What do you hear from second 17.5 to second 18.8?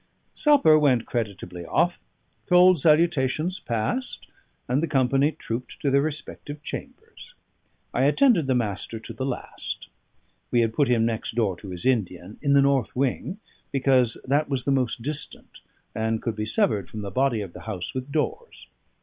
the house with doors.